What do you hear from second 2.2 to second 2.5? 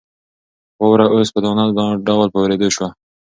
په